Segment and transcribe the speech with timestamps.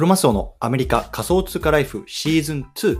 [0.00, 2.98] クロマスオのアメリカ仮想通貨ライフシーズン2。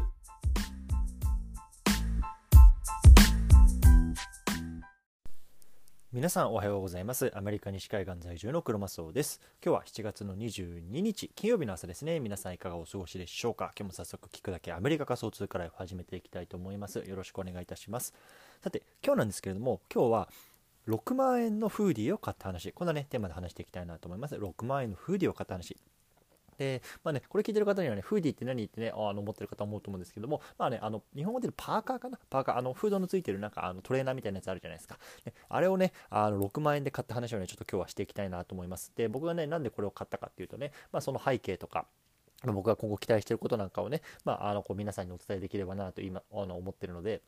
[6.12, 7.32] 皆さんおはようございます。
[7.34, 9.40] アメリカ西海岸在住のクロマスオです。
[9.64, 12.21] 今日は7月の22日、金曜日の朝ですね。
[12.21, 13.72] 皆さんいかがお過ごしでしょうか？
[13.79, 16.98] 今日も早速聞くだけアメリカ仮想通貨ライフ始めていきたいと思います。
[16.98, 18.12] よろしくお願いいたします。
[18.62, 20.29] さて、今日なんですけれども、今日は
[20.86, 24.35] 6万円のフーディーを買った話、こんなね、テーマで話していきたいなと思います。
[24.35, 25.79] 6万円のフーディーを買った話。
[26.61, 28.63] で、まあね、これ聞いてる方にはね、フーディーって何？
[28.64, 32.19] ってね、あの思ってる方思うと思うんですけども、まあね、あの、日本語で言うパーカーかな？
[32.28, 34.98] パーカー、あの、フードのついてるなんかあのトレーナーみたいなやつあるじゃないですか。
[35.25, 38.92] ね、あれをね、あの、6万円で買った話をね、ちょっと今日はしていきたいなと思います。
[38.95, 41.86] で、僕がね、なんでこれを買ったかっていうとね、まあその背景とか、
[42.45, 47.22] 僕が今後期待してることなんかをね、まあ、あのこう皆さんにお伝えできればなと今あの思ってるので、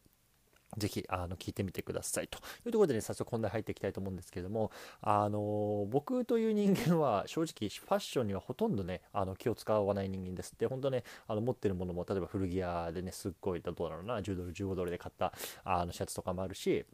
[0.77, 2.39] ぜひあの聞いてみてくださいと。
[2.39, 10.53] いうところでね早速本題入っていきたいと思うんですけれどもあの僕という人間は正直ファッションにはほとんどねあの気を使わない人間です。
[10.55, 15.33] って本当ねあの持ってるものも例えば古着屋でねすっごいどうだろうな10ドル15ドルで買った
[15.65, 16.85] あのシャツとかもあるし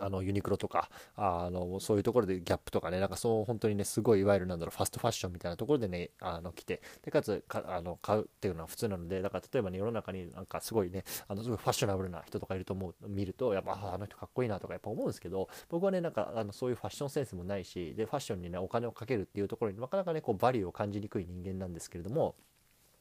[0.00, 22.34] あのユニクロとかあのそういうところでギャップとかねなんかそう本当にねすごいいわゆるなんだろうファストファッションみたいなところでねあの来てでかつかあの買うっていうのは普通なのでだから例えばね世の中になんかすごいねあのすごいファッショナブルな人とかいると思う見るとやっぱあの人かっこいいなとかやっぱ思うんですけど僕はねなんかあのそういうファッションセンスもないしでファッションにねお金をかけるっていうところになかなかねこうバリューを感じにくい人間なんですけれども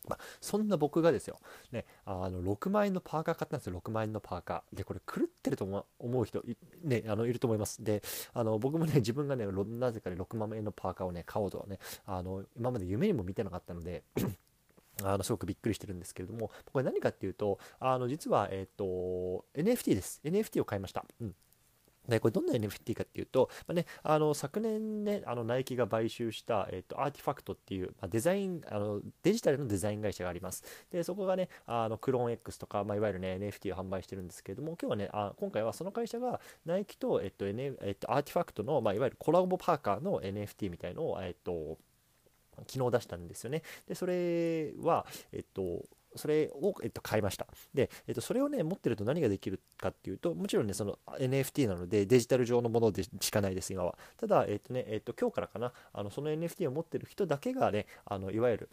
[0.08, 1.40] まあ、そんな僕がですよ、
[1.72, 4.76] ね、あの6万円のパーカー買ったんですよ、6万円のパーカー。
[4.76, 7.84] で、これ狂ってると思う人い,、ね、あのいると思います。
[7.84, 8.02] で、
[8.34, 14.04] あの僕もね、自分がね、なぜかね、6万円のパーカーをね、買おうとはね、あの今まで夢にも見てなかったので、
[15.04, 20.22] あのすごくびっくりしてるんですけれども、これ何かっていうと、あの実は、えっ、ー、と、NFT です。
[20.24, 21.06] NFT を買いました。
[21.22, 21.36] うん
[22.08, 30.64] でこれどんな NFT かっていうと、まあね、あの昨年ね、あのナイキが買収した、えっと、アーティファクトっていう、まあ、デザインあの、デジタルのデザイン会社があります。
[30.92, 41.78] で、そこがね、あのクローン X とか、まあ、いわゆるね、NFT を販売してるんですけれども、今日はね、あ今回はその会社がナイキと、えっと、N えっと、アーティファクトの、まあ、いわゆるコラボパーカーの NFT みたいのを、えっと、
[42.68, 43.64] 昨日出したんですよね。
[43.88, 45.84] で、それは、えっと、
[46.16, 47.48] それを、えっと、買いました。
[47.74, 53.98] で、えっと、それをね、持ってると何ができるかっていうと、もちろんね、その NFT なのでデジタル上のものでしかないです、今は。
[54.18, 58.70] ただ、えっとね、えっと、今日からかな、あのその NFT を持ってる人だけがね、あのいわゆる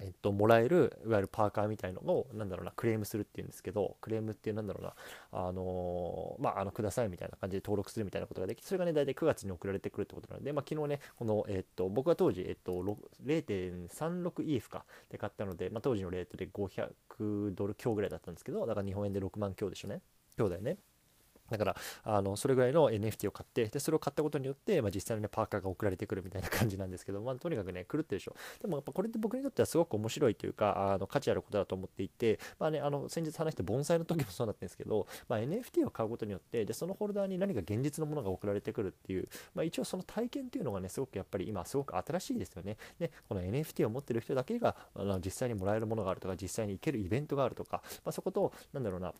[0.00, 4.94] えっと、もらえるいわゆるパーカーみたいのをなんだろうなクレームするっていうんですけどクレームっていうなんだろうな
[5.32, 12.72] あのー、まああのくださいみたいな感じで登録するみたいなことができてそれがね大体9月に送られてくるってことなので、まあ、昨日ねこの、えっと、僕は当時、えっと、
[13.24, 20.00] 0.36EF かで買ったので、まあ、当時のレートで500ドル強ぐらいだったんですけどだから日本円で6万強でしょね。
[20.36, 20.78] 強だよね。
[21.50, 28.34] だからあのそれぐらいの NFT を買ってでそれを買ったことによって、まあ、実際の、ね、パーカーが送られてくるみたいな感じなんですけど、まあ、とにかくね狂ってるでしょ。
[28.60, 42.76] でもやっぱこれって僕にとってはすごく面白いというかあの価値あることだと思っていて、まあね、あの先日話して盆栽の時もそうだったんですけど、まあ、NFT を買うことによってでそのホルダーに何か現実のものが送られてくるっていう、まあ、一応その体験っていうのがねすごくやっぱり今すごく新しいですよね。
[42.98, 49.12] でこの NFT を持ってる人だけがあの実際にもらえるものがあるとか実際に行けるイベントがあるとか、まあ、そことなんだろうな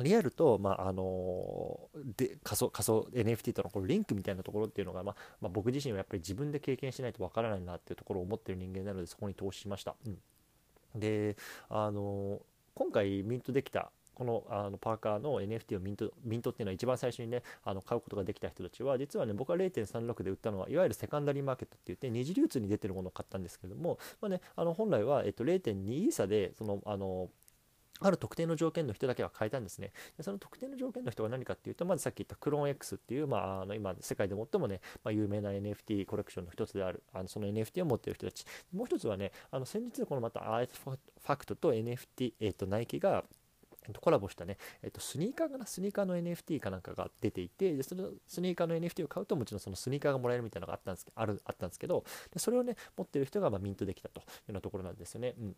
[0.00, 1.78] リアルと、まああの
[2.16, 9.94] で仮想仮想 NFT とのこのリンクみたいなところっていうのが、まあまあ、僕自身はやっぱり自分で経験しないとわからないなっていうところを思ってる人間なのでそこに投資しました。
[10.06, 11.36] うん、で、
[11.68, 12.40] あの
[12.74, 27.28] 今回ミントできたこのあのパーカーの NFT をミントミントっていうのは一番最初にねあの買うことができた人たちは実はね僕は0.36で売ったのはいわゆるセカンダリーマーケットって言って二次流通に出てるものを買ったんですけども、まあね、あの本来は、えっと、0.2イーサでそのあの
[28.00, 29.92] ある特定の条件の人だけは変えたんですね。
[30.16, 38.44] でその特定の条件の人は何かっていうと、まずさっき言ったクローン X っていう、まあ、あの今、世界で最もね、まあ、有名な NFT コレクションの一つである、あのその NFT を持っている人たち。
[38.72, 43.24] もう一つはね、あの先日、このまたアーテファクトと NFT、えっ、ー、と、ナイキが、
[44.00, 45.66] コラボしたね、えっと、スニーカーかな？
[45.66, 52.02] スニーカーの NFT かなんかが出ていて、でそのスニーカーの NFT を買うともちろんそのスニーカーがもらえるみたいなのがあったんですあるあったんですけど、
[52.32, 55.34] でそれをね、持ってる人がまミントできたというようなところなんですよね。
[55.38, 55.56] うん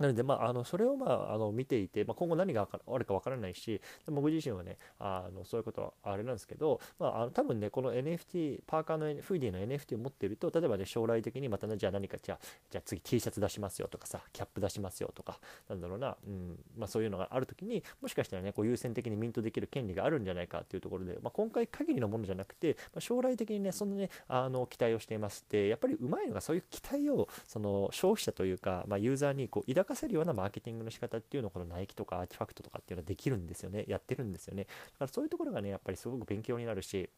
[0.00, 12.38] なので、まあ、あのそれを、まあ、あの見ていて、まあ、今後何があるかわからないし、僕自身はね、あのそういうことはあれなんですけど、まあ、あの多分ね、この NFT、パーカーの、フーディーの NFT を持っていると、例えばね、将来的にまたね、じゃあ何か、じゃあ、
[12.70, 15.38] じゃあ次 T シャツ出しますよとかさ、キャップ出しますよとか、
[15.68, 33.84] なんだろうな、うんまあ、そういうのがあるときに、もしかしたらね、こう優先的にミントできる権利があるんじゃないかっていうところで、まあ、今回限りのものじゃなくて、まあ、将来的にね、そのね、あの期待をしていますって、やっぱりうまいのがそういう期待を、その消費者というか、まあ、ユーザーにこう抱かせるようなマーケティングの仕方っていうのをこのナイキとかアーティファクトとかっていうのはできるんですよね。
[33.88, 34.64] やってるんですよね。
[34.64, 37.10] だからそういうところがね、やっぱりすごく勉強になるし、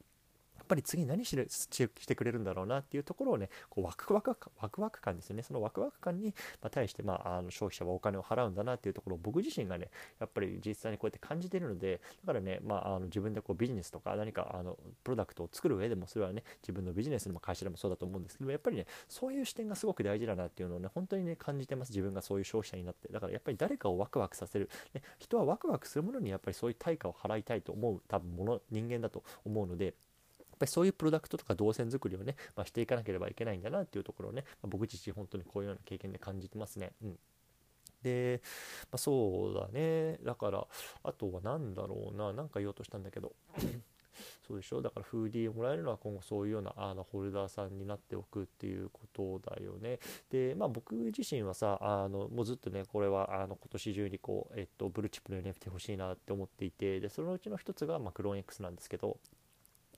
[0.72, 5.42] ぱり次何ししてくれるんだろうなっていうところをねこうワクワクワクワク感ですね。
[5.42, 6.34] そのワクワク感に
[6.70, 16.42] 対して、まあ、あの消費者はお金を払うんだなっていうところを僕自身がねやっぱり実際にこうやって感じてるのでだからね、まあ、あの自分でこうビジネスとか何かあのプロダクトを作る上でもそれはね。
[16.62, 21.90] 自分のビジネスでも会社でもそうだと思うんですけどやっぱりねそういう視点がすごく大事だなっていうのをね本当にね感じてます。
[21.90, 23.08] 自分がそういう消費者になって。
[23.08, 29.94] だからやっぱり誰かをワクワクさせる、ね、人はワクワクするものにやっぱりそういう対価を払いたいと思う多分もの人間だと思うので
[30.62, 36.92] ぱりそういうプロダクトとか動線作りをね、まあ、していかなければいけないんだなっていうところをね、まあ、僕自身本当にこういうような経験で感じてますね。
[37.02, 37.18] うん
[38.02, 38.40] で、
[38.90, 40.18] まあ、そうだね。
[40.24, 40.66] だから、
[41.04, 42.32] あとは何だろうな。
[42.32, 43.32] なんか言おうとしたんだけど。
[44.46, 44.82] そうでしょ？
[44.82, 50.00] だからフーディーをもらえるのは今後そういうようなあのホルダーさんになっておくっていうことだよね。
[50.30, 59.18] で、まあ僕自身はさ、あのもうずっとね、これはあの今年中にこう、えっと、ブルーチップの NFT 欲しいなって思っていて、で、そのうちの一つが、まあ、クローン X なんですけど、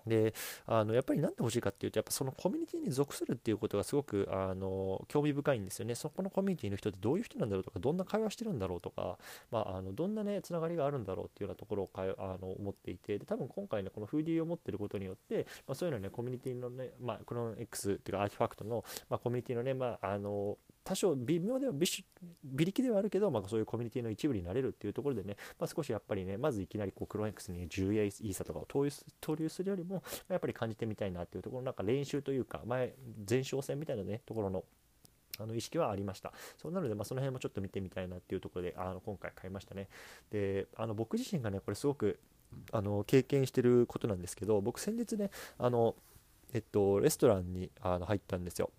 [0.06, 0.34] で
[0.66, 5.94] あのやっぱり何で欲しいかっていうとやっぱそのコミュニティに属するっていうことがすごくあの興味深いんですよね。
[5.94, 9.18] そこのコミュニティの人ってどういう人なんだろうとかどんな会話してるんだろうとか、
[9.50, 28.84] まあ、あのどんなねつながりがあるんだろうっていうようなところをかあの思っていてで多分今回ねこのフーディーを持ってることによって、まあ、そういうのねコミュニティのね、まあ、この X っていうかアーティファクトの、まあ、コミュニティのね、まあ、あの多少微妙では微力ではあるけど、まあ、そういうコミュニティの一部になれるっていうところでね、まあ、少しやっぱりねまずいきなりこうクローン X に10イーサとかを投
[29.34, 32.94] 入するよりもやっぱり感じてみたいなっていうところなんか練習というか前
[33.28, 34.64] 前哨戦みたいなねところの
[35.38, 36.32] あの意識はありました。
[36.56, 39.88] そうなので、まあ、その辺もちょっと見てみたいなっていうところで、あの今回買いましたね。
[40.30, 42.20] で、あの僕自身がね、これすごく
[42.70, 45.96] あの経験してることなんですけど、僕先日ね、あの、
[46.52, 48.70] えっと、レストランにあの入ったんですよ。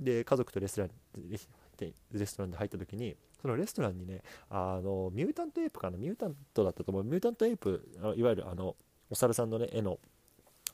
[0.00, 0.90] で家族とレストラン
[1.30, 5.98] レストランで入った時にそのレストランにねあのミュータントエイプかな？
[5.98, 7.04] ミュータントだったと思う。
[7.04, 8.76] ミュータントエイプいわゆるあの
[9.10, 9.98] お猿さんのね絵の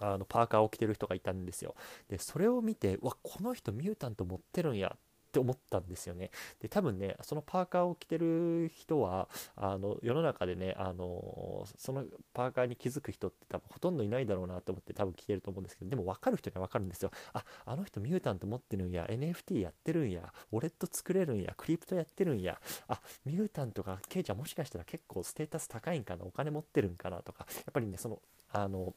[0.00, 1.74] あのパーカーを着てる人がいたんですよ。
[2.08, 4.98] でそれを見てわこの人ミュータント持ってるんやっ
[5.32, 6.30] って思ったんですよね。
[6.60, 17.10] で多分ねそのパーカーを着てる人はあの世の中でねあのそのパーカーに気づく人って多分ほとんどいないだろうなと思って多分着てると思うんですけどでも分かる人には分かるんですよ。
[17.32, 19.06] ああの人ミュータント持ってるんや。
[19.06, 20.30] NFT やってるんや。
[20.52, 21.54] ウォレット作れるんや。
[21.56, 22.60] クリプトやってるんや。
[22.88, 26.26] あミュータントがケイちゃんもしかしたら結構ステータス高いんかな。
[26.26, 27.46] お金持ってるんかなとか。
[27.54, 28.20] やっぱりねその
[28.52, 28.94] あの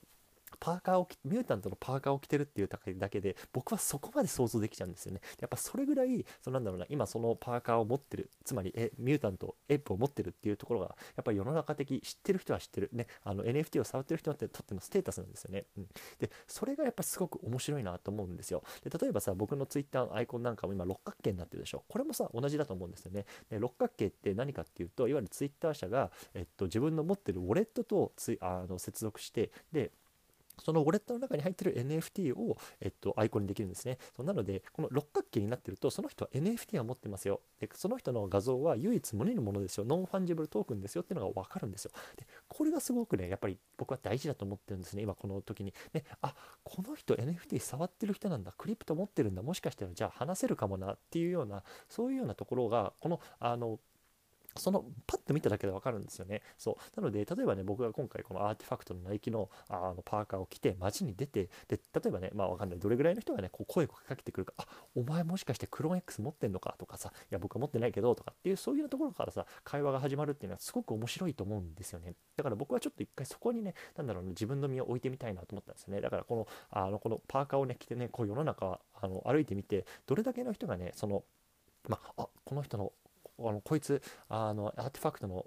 [0.59, 5.21] パーカーをミュータントのパーカーを着てるっていうだけで僕はそこまで想像できちゃうんですよね。
[5.39, 12.89] やっぱそれぐらいそのなんだろうな今そのパーカーを持ってるつまりえミュータントエップを持ってるっていうところがやっぱり世の中的知ってる人は知ってる。
[12.93, 15.87] ねあの NFT を触ってる人にとってのステータスなんですよね、うん、
[16.19, 18.63] でそれがやっぱすごく面白いなと思うんですよ。
[18.83, 21.83] で例えばさ僕の Twitter のアイコンなんかも今六角形になってるでしょ。
[21.87, 23.25] これもさ同じだと思うんですよね。
[23.49, 29.91] で六角形って何かっていうといわゆる Twitter 社が、えっと、自分の持ってるウォレットとつあの接続してで
[30.63, 33.97] そのウォレットの中に入ってる NFT を、えっと、アイコンにできるんですね。
[34.15, 37.41] そうなので、この六角形になってると、その人は NFT は持ってますよ。
[37.59, 39.85] で、その人の画像は唯一無二のものですよ。
[39.85, 41.91] non-fungible token ですよっていうのがわかるんですよ。
[42.17, 45.03] で、これがすごくね、やっぱり僕は大事だと思ってるんですね。
[45.03, 45.73] 今この時に。
[45.93, 48.53] ね、あ、この人 NFT 触ってる人なんだ。
[48.57, 49.41] クリプト持ってるんだ。
[49.41, 53.79] もしかしたらじゃあ話せるかもなっていうような、そういうようなところが、この、あの、
[54.57, 56.41] そのパッと見ただけでわかるんですよね。
[56.57, 57.01] そう。
[57.01, 62.79] なので、例えばね、僕が今回この RTFKT のナイキのあのパーカーを着て街に出て、で、例えばね、まあわかんない。
[62.79, 64.65] どれぐらいの人がね、こう声をかけてくるか、あ、
[64.95, 72.15] お前もしかしてクローン X 持ってんのかとかさ、いや、僕は持ってないけどとかっていう、そういうところからさ、会話が始まるっていうのはすごく面白いと思うんですよね。
[72.37, 76.01] だから僕はちょっと一回そこにね、なんだろうね、自分の身を置いてみたいなと思ったんですよね。
[76.01, 81.23] だからこの、あの、このパーカーをね、着てね、こう世の中、あの、歩いてみて、どれだけの人がね、その、
[81.87, 82.93] まあ、この人の
[83.39, 85.45] あのこいつあのアーティファクトの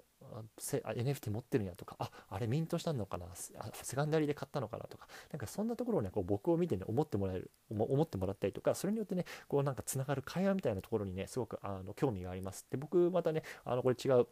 [0.63, 12.65] NFT 持ってるんやとか、あ、あれミントしたのかな、セカンダリーで買ったのかなとか、なんかそんなところをね、こう僕を見てね、思ってもらえる、思ってもらったりとか、それによってね、こうなんかつながる会話みたいなところにね、すごくあの興味があります。
[12.69, 14.27] で、僕またね、あのこれ違う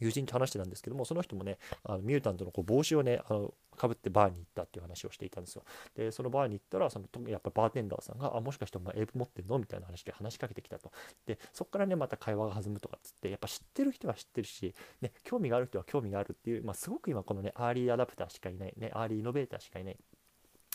[0.00, 5.62] 友人と話してたんですけども、その人もね、あのミュータントのこう帽子をね、あのかぶってバーに行ったっていう話をしていたんですよ。
[5.94, 10.90] で、そのバーに行ったら、そのやっぱバーテンダーさんが、あ、もしかしてお前 Ape 持ってんのみたいな話で話しかけてきたと。
[11.26, 19.96] で、そこからね、また会話が弾むとかっつって、やっぱ知ってる人は知ってるし、ね、興味がある人は興味があるっていう、まあ、すごく今このね、アーリーアダプターしかいない、ね、アーリーイノベーターしかいない。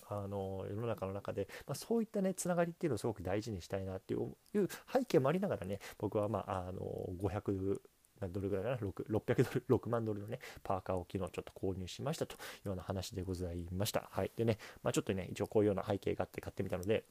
[0.09, 6.81] あの世の中の中で、まあ、そういったねつながりっていうのをすごく大事にしたいなっていう背景もありながらね僕はまああの
[7.21, 7.79] 500
[8.27, 17.05] どれぐらいかな？6 600ドル 6万ドルのねパーカーを昨日ちょっと購入しましたというような話でございましたはいでねまあちょっとね一応こういうような背景があって買ってみたので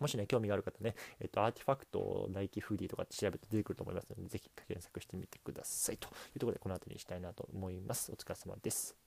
[0.00, 8.10] もしね、興味がある方ね、えっと、アーティファクト、ナイキフーディーとかって調べて出てくると思いますので、ぜひ検索してみてくださいというところで、この後にしたいなと思います。
[8.10, 8.99] お疲れ様です。